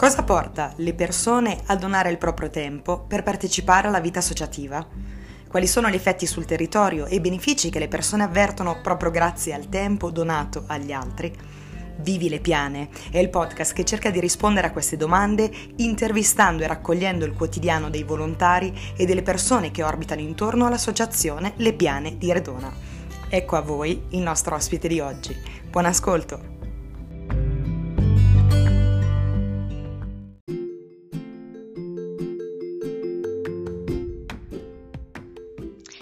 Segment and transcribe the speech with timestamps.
[0.00, 4.82] Cosa porta le persone a donare il proprio tempo per partecipare alla vita associativa?
[5.46, 9.52] Quali sono gli effetti sul territorio e i benefici che le persone avvertono proprio grazie
[9.52, 11.30] al tempo donato agli altri?
[11.98, 16.68] Vivi le Piane è il podcast che cerca di rispondere a queste domande intervistando e
[16.68, 22.32] raccogliendo il quotidiano dei volontari e delle persone che orbitano intorno all'associazione Le Piane di
[22.32, 22.72] Redona.
[23.28, 25.36] Ecco a voi il nostro ospite di oggi.
[25.68, 26.59] Buon ascolto!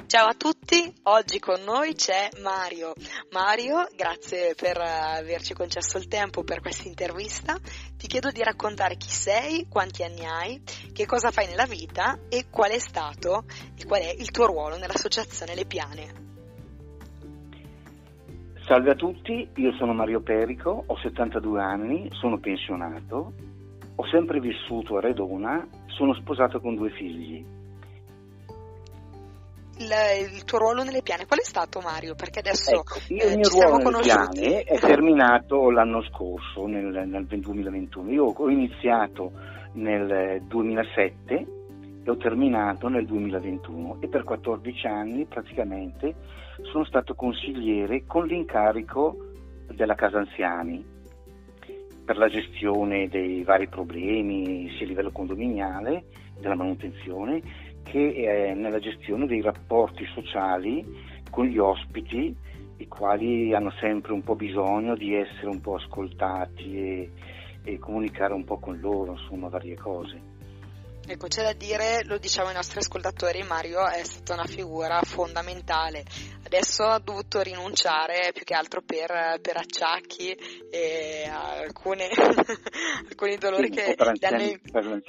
[0.08, 2.94] Ciao a tutti, oggi con noi c'è Mario.
[3.30, 7.58] Mario, grazie per averci concesso il tempo per questa intervista.
[7.94, 10.62] Ti chiedo di raccontare chi sei, quanti anni hai,
[10.94, 13.44] che cosa fai nella vita e qual è stato
[13.76, 16.06] e qual è il tuo ruolo nell'associazione Le Piane.
[18.64, 23.34] Salve a tutti, io sono Mario Perico, ho 72 anni, sono pensionato,
[23.94, 27.56] ho sempre vissuto a Redona, sono sposato con due figli
[29.78, 32.14] il, il, tuo ruolo nelle piane qual è stato Mario?
[32.14, 37.06] Perché adesso ecco, io eh, il mio ruolo nelle piane è terminato l'anno scorso, nel,
[37.06, 38.10] nel 2021.
[38.10, 39.32] Io ho iniziato
[39.74, 41.46] nel 2007
[42.04, 46.14] e ho terminato nel 2021 e per 14 anni praticamente
[46.70, 49.16] sono stato consigliere con l'incarico
[49.70, 50.96] della casa anziani
[52.04, 56.04] per la gestione dei vari problemi sia a livello condominiale,
[56.40, 57.42] della manutenzione
[57.90, 60.84] che è nella gestione dei rapporti sociali
[61.30, 62.34] con gli ospiti,
[62.76, 67.10] i quali hanno sempre un po' bisogno di essere un po' ascoltati e,
[67.64, 70.36] e comunicare un po' con loro, insomma, varie cose.
[71.10, 76.04] Ecco, c'è da dire, lo diciamo ai nostri ascoltatori, Mario è stata una figura fondamentale.
[76.44, 80.36] Adesso ha dovuto rinunciare più che altro per, per acciacchi
[80.70, 82.08] e alcune,
[83.08, 84.58] alcuni dolori sì, che gli hanno...
[84.70, 85.02] Per,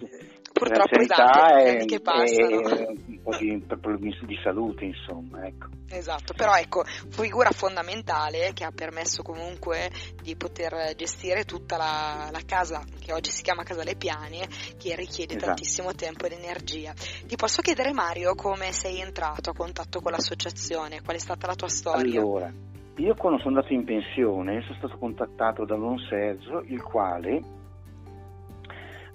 [0.59, 2.57] purtroppo esatto, e, che passano.
[2.57, 5.67] Un po' di problemi di salute, insomma, ecco.
[5.89, 9.89] Esatto, però ecco, figura fondamentale che ha permesso comunque
[10.22, 14.47] di poter gestire tutta la, la casa, che oggi si chiama Casa Le Piane,
[14.78, 15.45] che richiede esatto.
[15.45, 16.94] tantissimo tempo ed energia.
[16.94, 21.55] Ti posso chiedere Mario come sei entrato a contatto con l'associazione, qual è stata la
[21.55, 22.19] tua storia?
[22.19, 22.51] Allora,
[22.95, 27.41] io quando sono andato in pensione sono stato contattato da Don Sergio, il quale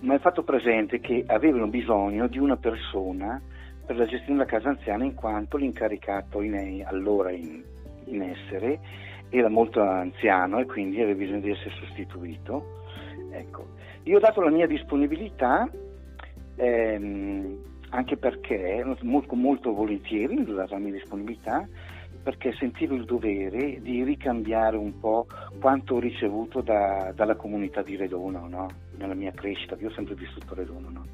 [0.00, 3.40] mi ha fatto presente che avevano bisogno di una persona
[3.84, 7.62] per la gestione della casa anziana in quanto l'incaricato in, allora in,
[8.06, 8.80] in essere
[9.28, 12.82] era molto anziano e quindi aveva bisogno di essere sostituito.
[13.30, 13.68] Ecco.
[14.04, 15.68] Io ho dato la mia disponibilità
[16.56, 17.58] ehm,
[17.90, 21.66] anche perché, molto, molto volentieri, ho dato la mia disponibilità
[22.22, 25.26] perché sentivo il dovere di ricambiare un po'
[25.60, 28.66] quanto ho ricevuto da, dalla comunità di Redona, no?
[28.96, 31.06] Nella mia crescita, io ho sempre vissuto a Redona, no?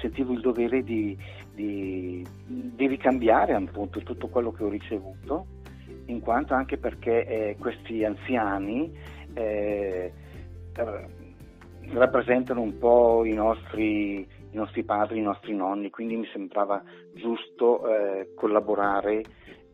[0.00, 1.16] sentivo il dovere di,
[1.54, 5.46] di, di, ricambiare appunto tutto quello che ho ricevuto,
[6.06, 8.92] in quanto anche perché eh, questi anziani
[9.34, 10.12] eh,
[10.74, 11.06] eh,
[11.90, 16.82] rappresentano un po' i nostri, i nostri, padri, i nostri nonni, quindi mi sembrava
[17.14, 19.22] giusto eh, collaborare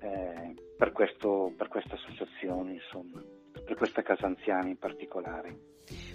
[0.01, 3.23] eh, per, questo, per questa associazione, insomma,
[3.65, 5.57] per questa casa anziana in particolare.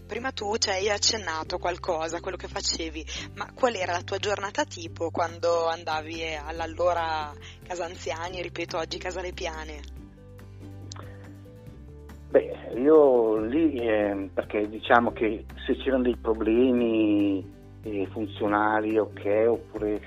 [0.09, 3.06] Prima tu ci hai accennato qualcosa, quello che facevi,
[3.36, 7.31] ma qual era la tua giornata tipo quando andavi all'allora
[7.62, 9.81] Casa Anziani, ripeto oggi Casa Le Piane?
[12.31, 17.48] Beh, io lì, eh, perché diciamo che se c'erano dei problemi
[17.84, 20.02] eh, funzionali, ok, oppure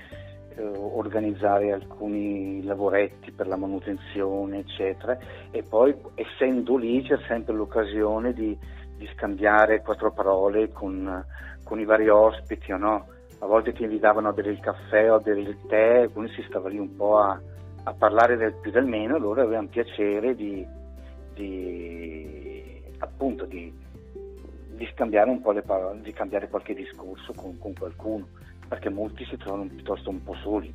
[0.59, 5.17] organizzare alcuni lavoretti per la manutenzione, eccetera,
[5.51, 8.57] e poi essendo lì c'è sempre l'occasione di
[9.03, 11.25] di scambiare quattro parole con,
[11.63, 13.07] con i vari ospiti, no?
[13.39, 16.45] a volte ti invitavano a bere il caffè o a bere il tè, quindi si
[16.47, 17.39] stava lì un po' a,
[17.83, 20.65] a parlare del più del meno, loro avevano piacere di,
[21.33, 23.73] di appunto di,
[24.69, 28.27] di, scambiare un po' le parole, di cambiare qualche discorso con, con qualcuno,
[28.73, 30.73] perché molti si trovano piuttosto un po' soli.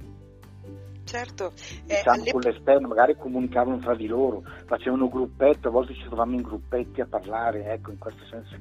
[1.03, 1.53] Certo.
[1.87, 2.31] Eh, diciamo alle...
[2.31, 7.00] con l'esterno, magari comunicavano tra di loro, facevano gruppetto, a volte ci trovavamo in gruppetti
[7.00, 8.56] a parlare, ecco, in questo senso.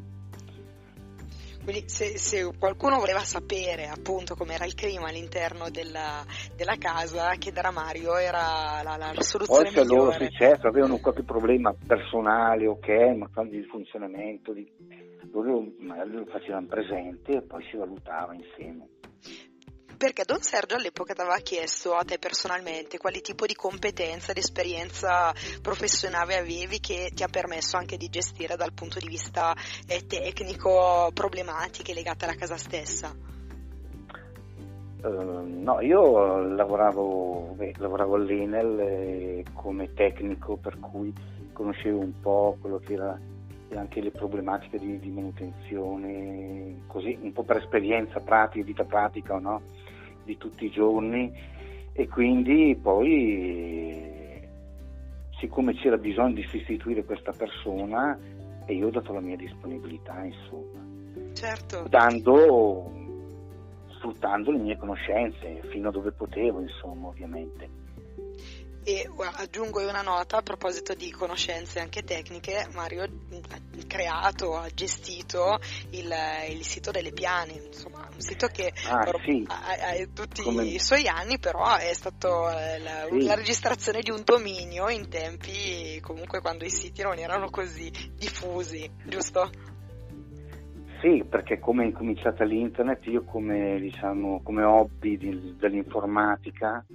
[1.63, 6.23] Quindi se, se qualcuno voleva sapere appunto com'era il clima all'interno della,
[6.55, 9.95] della casa, chiedere a Mario era la, la, la soluzione Poi migliore.
[9.95, 12.87] loro sì, certo, avevano qualche problema personale, ok,
[13.17, 14.65] ma di funzionamento, di...
[15.29, 18.87] loro lo facevano presente e poi si valutava insieme.
[19.97, 24.37] Perché Don Sergio all'epoca ti aveva chiesto a te personalmente quali tipo di competenza ed
[24.37, 29.55] esperienza professionale avevi che ti ha permesso anche di gestire dal punto di vista
[29.87, 33.11] eh, tecnico problematiche legate alla casa stessa.
[35.01, 41.11] Uh, no, io lavoravo, beh, lavoravo all'Enel eh, come tecnico, per cui
[41.53, 43.19] conoscevo un po' quello che era
[43.69, 49.37] e anche le problematiche di, di manutenzione, così un po' per esperienza pratica, vita pratica
[49.39, 49.61] no?
[50.23, 51.31] di tutti i giorni
[51.93, 54.15] e quindi poi
[55.39, 58.17] siccome c'era bisogno di sostituire questa persona
[58.65, 60.83] e io ho dato la mia disponibilità insomma
[61.33, 61.85] certo.
[61.87, 62.91] dando
[63.87, 67.86] sfruttando le mie conoscenze fino a dove potevo insomma ovviamente
[68.87, 69.05] e
[69.35, 76.09] aggiungo una nota a proposito di conoscenze anche tecniche, Mario ha creato, ha gestito il,
[76.51, 79.43] il sito delle piane, insomma un sito che ah, sì.
[79.45, 80.63] ha, ha, tutti Come...
[80.63, 83.23] i suoi anni, però è stato eh, la, sì.
[83.25, 88.89] la, registrazione di un dominio in tempi comunque quando i siti non erano così diffusi,
[89.03, 89.49] giusto?
[91.01, 96.85] Sì, perché come è incominciata l'internet, io come, diciamo, come hobby di, dell'informatica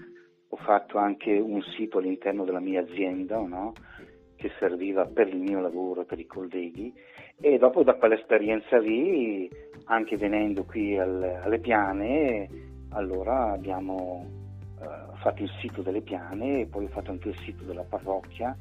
[0.55, 3.73] ho fatto anche un sito all'interno della mia azienda no?
[4.37, 6.93] che serviva per il mio lavoro, per i colleghi
[7.41, 9.49] e dopo da quell'esperienza lì,
[9.85, 12.49] anche venendo qui al, alle piane,
[12.91, 14.27] allora abbiamo
[14.79, 18.55] uh, fatto il sito delle piane e poi ho fatto anche il sito della parrocchia.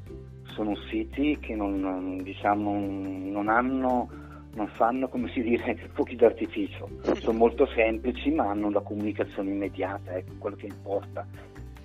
[0.54, 4.20] Sono siti che non, diciamo, non hanno
[4.54, 6.88] non fanno come si dice fuochi d'artificio,
[7.20, 11.26] sono molto semplici ma hanno la comunicazione immediata, ecco quello che importa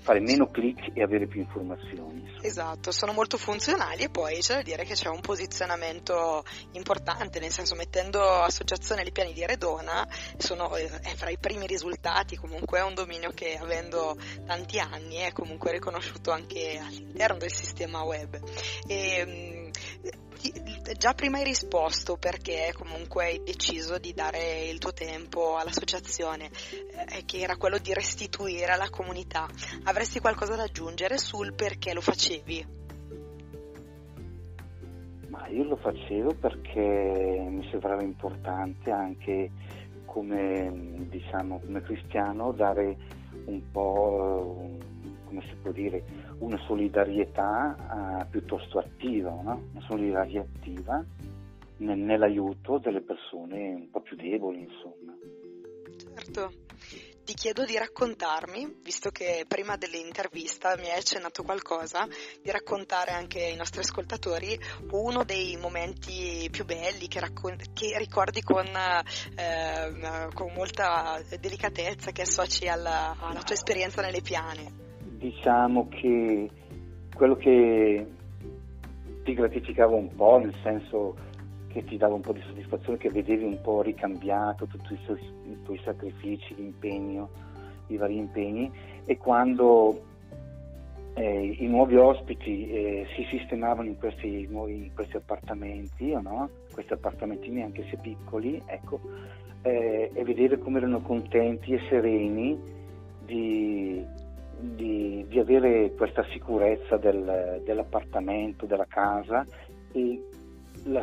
[0.08, 2.36] fare meno click e avere più informazioni.
[2.42, 7.52] Esatto, sono molto funzionali e poi c'è da dire che c'è un posizionamento importante, nel
[7.52, 10.08] senso mettendo associazione ai piani di Redona
[10.38, 14.16] sono, è fra i primi risultati, comunque è un dominio che avendo
[14.46, 18.40] tanti anni è comunque riconosciuto anche all'interno del sistema web.
[18.88, 19.67] E,
[20.98, 26.50] già prima hai risposto perché comunque hai deciso di dare il tuo tempo all'associazione,
[27.10, 29.48] eh, che era quello di restituire alla comunità.
[29.84, 32.76] Avresti qualcosa da aggiungere sul perché lo facevi?
[35.30, 39.52] Ma io lo facevo perché mi sembrava importante anche
[40.06, 42.98] come, diciamo, come cristiano dare
[43.46, 44.78] un po',
[45.26, 46.04] come si può dire,
[46.40, 49.70] una solidarietà uh, piuttosto attiva, no?
[49.74, 51.04] una solidarietà attiva
[51.78, 55.16] nel, nell'aiuto delle persone un po' più deboli, insomma.
[55.98, 56.66] Certo.
[57.28, 62.08] Ti chiedo di raccontarmi, visto che prima dell'intervista mi hai accennato qualcosa,
[62.42, 64.58] di raccontare anche ai nostri ascoltatori
[64.92, 72.22] uno dei momenti più belli che, raccon- che ricordi con, eh, con, molta delicatezza, che
[72.22, 74.87] associ alla, alla tua esperienza nelle piane
[75.18, 76.50] diciamo che
[77.14, 78.06] quello che
[79.24, 81.16] ti gratificava un po', nel senso
[81.68, 85.20] che ti dava un po' di soddisfazione, che vedevi un po' ricambiato tutti i, suoi,
[85.20, 87.30] i tuoi sacrifici, l'impegno,
[87.88, 88.72] i vari impegni,
[89.06, 90.02] e quando
[91.14, 96.50] eh, i nuovi ospiti eh, si sistemavano in questi, nuovi, in questi appartamenti, no?
[96.72, 99.02] questi appartamentini anche se piccoli, ecco,
[99.64, 102.58] eh, e vedere come erano contenti e sereni
[103.26, 104.06] di,
[104.60, 109.46] di, di avere questa sicurezza del, dell'appartamento, della casa
[109.92, 110.24] e,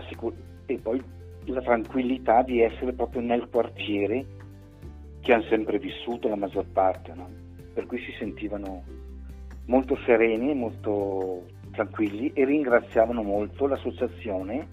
[0.09, 0.37] sicur-
[0.67, 1.03] e poi
[1.47, 4.25] la tranquillità di essere proprio nel quartiere
[5.21, 7.29] che hanno sempre vissuto la maggior parte, no?
[7.73, 8.83] per cui si sentivano
[9.67, 14.69] molto sereni molto tranquilli e ringraziavano molto l'associazione,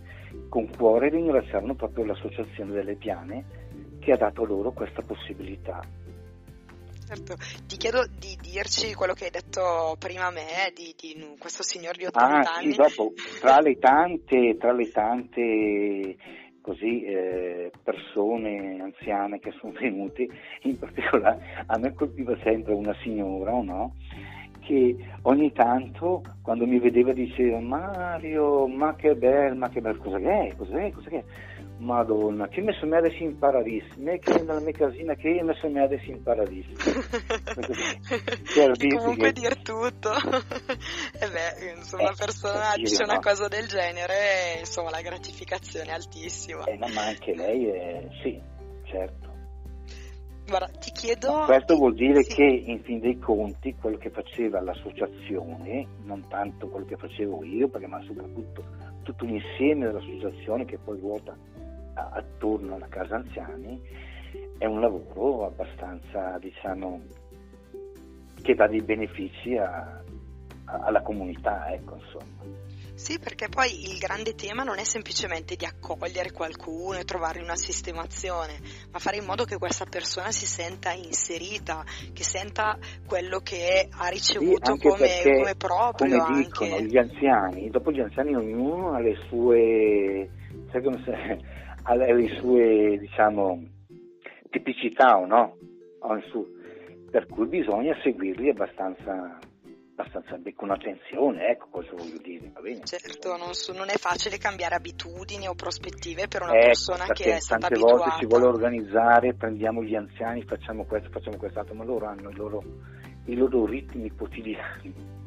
[0.49, 3.43] con cuore ringraziavano proprio l'associazione delle piane
[3.99, 5.81] che ha dato loro questa possibilità.
[7.13, 7.35] Certo,
[7.67, 11.97] ti chiedo di dirci quello che hai detto prima a me, di, di questo signore
[11.97, 12.71] di 80 ah, anni.
[12.71, 16.15] Sì, dopo, tra le tante, tra le tante
[16.61, 20.25] così, eh, persone anziane che sono venute,
[20.61, 23.93] in particolare a me colpiva sempre una signora, no?
[24.61, 30.17] Che ogni tanto quando mi vedeva diceva Mario, ma che bello, ma che bello, cosa
[30.17, 31.23] è, cos'è, cos'è?
[31.79, 35.83] Madonna, che mi sono adesso in paradiso, me che nella mia casina che mi sono
[35.83, 36.69] adesso in paradiso.
[38.53, 39.41] per comunque che...
[39.41, 40.11] dir tutto.
[41.19, 45.93] e beh, insomma, eh, una persona dice una cosa del genere, insomma, la gratificazione è
[45.93, 46.65] altissima.
[46.65, 48.39] Eh, ma anche lei è, sì,
[48.83, 49.30] certo.
[50.51, 51.45] Guarda, ti chiedo...
[51.45, 52.35] Questo vuol dire sì.
[52.35, 57.69] che in fin dei conti quello che faceva l'associazione, non tanto quello che facevo io,
[57.69, 58.61] perché ma soprattutto
[59.03, 61.33] tutto l'insieme dell'associazione che poi ruota
[61.93, 63.81] attorno alla casa anziani,
[64.57, 67.01] è un lavoro abbastanza, diciamo,
[68.41, 70.03] che dà dei benefici a,
[70.65, 72.69] a, alla comunità, ecco, insomma.
[73.01, 77.55] Sì, perché poi il grande tema non è semplicemente di accogliere qualcuno e trovare una
[77.55, 78.59] sistemazione,
[78.91, 82.77] ma fare in modo che questa persona si senta inserita, che senta
[83.07, 86.23] quello che ha ricevuto sì, come, come, proprio.
[86.23, 90.29] Come dicono gli anziani, dopo gli anziani ognuno ha le sue,
[90.69, 90.77] se,
[91.81, 93.63] ha le sue diciamo,
[94.51, 95.57] tipicità o no?
[97.09, 99.39] Per cui bisogna seguirli abbastanza
[100.01, 102.83] abbastanza con attenzione, ecco cosa voglio dire, va bene?
[102.83, 107.35] Certo, non, so, non, è facile cambiare abitudini o prospettive per una ecco, persona che
[107.35, 108.03] è stata tante abituata.
[108.03, 112.35] volte si vuole organizzare, prendiamo gli anziani, facciamo questo, facciamo quest'altro, ma loro hanno i
[112.35, 112.63] loro,
[113.25, 115.19] i loro ritmi quotidiani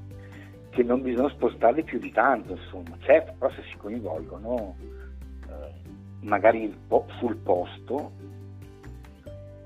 [0.71, 2.97] che non bisogna spostarli più di tanto, insomma.
[3.01, 4.77] Certo, però se si coinvolgono
[5.49, 5.73] eh,
[6.23, 6.77] magari
[7.19, 8.11] sul posto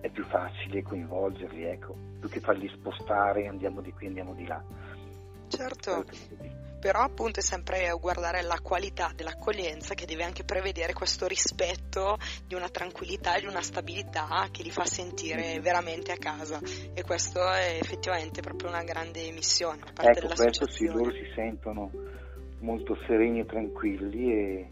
[0.00, 4.62] è più facile coinvolgerli, ecco, più che farli spostare, andiamo di qui, andiamo di là.
[5.58, 6.04] Certo,
[6.78, 12.54] però appunto è sempre guardare la qualità dell'accoglienza che deve anche prevedere questo rispetto di
[12.54, 16.60] una tranquillità e di una stabilità che li fa sentire veramente a casa.
[16.94, 21.28] E questo è effettivamente proprio una grande missione da parte ecco, questo sì, loro si
[21.34, 21.90] sentono
[22.60, 24.70] molto sereni e tranquilli e,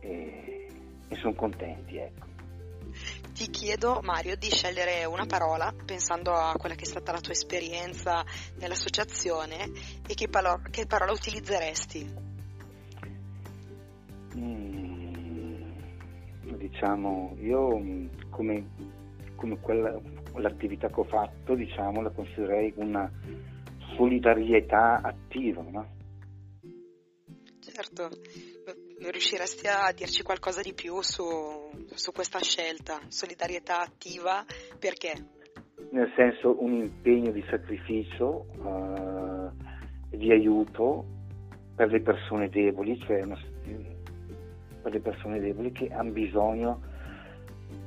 [0.00, 0.66] e,
[1.06, 2.34] e sono contenti, ecco
[3.36, 7.34] ti chiedo, Mario, di scegliere una parola pensando a quella che è stata la tua
[7.34, 8.24] esperienza
[8.58, 9.70] nell'associazione
[10.08, 12.14] e che, palo- che parola utilizzeresti?
[14.38, 15.70] Mm,
[16.56, 18.70] diciamo, io mm, come,
[19.34, 20.00] come quella,
[20.36, 23.10] l'attività che ho fatto, diciamo, la considererei una
[23.96, 25.94] solidarietà attiva, no?
[27.60, 28.08] Certo,
[28.98, 31.22] riusciresti a dirci qualcosa di più su,
[31.94, 33.00] su questa scelta?
[33.08, 34.44] Solidarietà attiva,
[34.78, 35.12] perché?
[35.90, 39.50] Nel senso un impegno di sacrificio, uh,
[40.16, 41.04] di aiuto
[41.74, 43.38] per le persone deboli, cioè una,
[44.82, 46.80] per le persone deboli che hanno bisogno,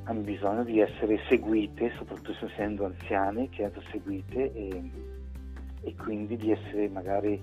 [0.03, 4.91] hanno bisogno di essere seguite, soprattutto essendo anziane, che hanno seguite e,
[5.81, 7.41] e quindi di essere magari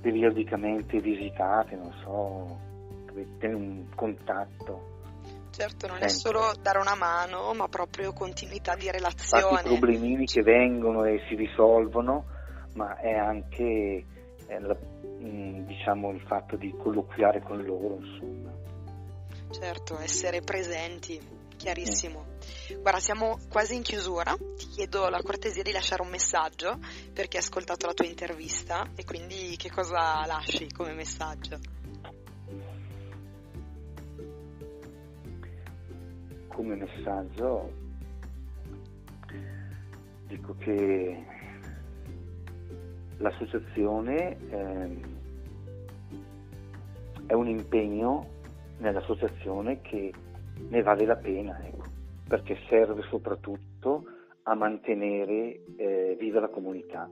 [0.00, 2.69] periodicamente visitate, non so,
[3.38, 4.98] tenere un contatto.
[5.50, 6.06] Certo, non Sempre.
[6.06, 9.60] è solo dare una mano, ma proprio continuità di relazione.
[9.60, 12.24] I problemini che vengono e si risolvono,
[12.74, 14.04] ma è anche
[14.50, 18.50] è la, mm, diciamo, il fatto di colloquiare con loro, insomma.
[19.50, 21.20] Certo, essere presenti,
[21.56, 22.26] chiarissimo.
[22.74, 22.80] Mm.
[22.80, 26.78] Guarda, siamo quasi in chiusura, ti chiedo la cortesia di lasciare un messaggio
[27.12, 31.58] per chi ha ascoltato la tua intervista e quindi che cosa lasci come messaggio?
[36.60, 37.72] Come messaggio
[40.26, 41.24] dico che
[43.16, 45.00] l'associazione eh,
[47.24, 48.26] è un impegno
[48.76, 50.12] nell'associazione che
[50.68, 51.84] ne vale la pena, ecco,
[52.28, 54.04] perché serve soprattutto
[54.42, 57.08] a mantenere eh, viva la comunità.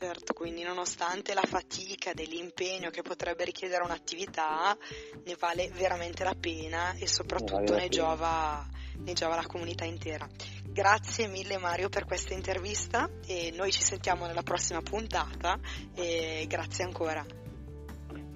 [0.00, 4.76] Certo, quindi nonostante la fatica dell'impegno che potrebbe richiedere un'attività,
[5.24, 8.64] ne vale veramente la pena e soprattutto ne, ne, giova,
[8.98, 10.24] ne giova la comunità intera.
[10.64, 15.58] Grazie mille Mario per questa intervista e noi ci sentiamo nella prossima puntata
[15.96, 17.26] e grazie ancora.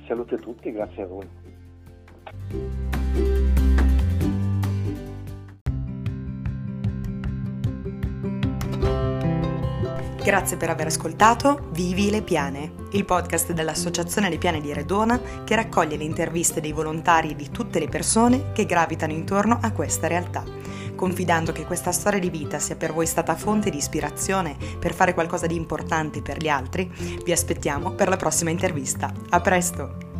[0.08, 2.90] Salute a tutti, grazie a voi.
[10.22, 15.56] Grazie per aver ascoltato Vivi le Piane, il podcast dell'Associazione Le Piane di Redona che
[15.56, 20.06] raccoglie le interviste dei volontari e di tutte le persone che gravitano intorno a questa
[20.06, 20.44] realtà.
[20.94, 25.12] Confidando che questa storia di vita sia per voi stata fonte di ispirazione per fare
[25.12, 26.88] qualcosa di importante per gli altri,
[27.24, 29.12] vi aspettiamo per la prossima intervista.
[29.30, 30.11] A presto!